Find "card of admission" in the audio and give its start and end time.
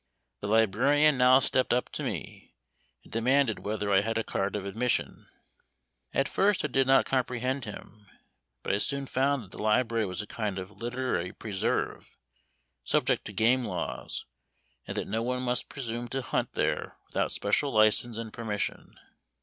4.23-5.27